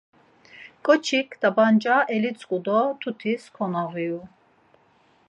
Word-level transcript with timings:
Ǩoçik 0.85 1.29
t̆apanca 1.41 1.97
elitzǩu 2.15 2.57
do 2.65 2.79
mtutis 2.91 3.43
konoğiru. 3.55 4.21